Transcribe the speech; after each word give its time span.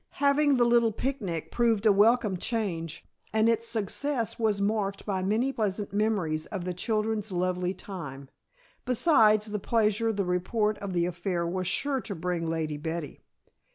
Having 0.17 0.55
the 0.57 0.65
little 0.65 0.91
picnic 0.91 1.51
proved 1.51 1.85
a 1.85 1.91
welcome 1.91 2.35
change, 2.35 3.05
and 3.31 3.47
its 3.47 3.67
success 3.67 4.39
was 4.39 4.59
marked 4.59 5.05
by 5.05 5.21
many 5.21 5.53
pleasant 5.53 5.93
memories 5.93 6.47
of 6.47 6.65
the 6.65 6.73
children's 6.73 7.31
lovely 7.31 7.75
time, 7.75 8.27
besides 8.83 9.51
the 9.51 9.59
pleasure 9.59 10.11
the 10.11 10.25
report 10.25 10.79
of 10.79 10.93
the 10.93 11.05
affair 11.05 11.45
was 11.45 11.67
sure 11.67 12.01
to 12.01 12.15
bring 12.15 12.41
to 12.41 12.47
Lady 12.47 12.77
Betty. 12.77 13.21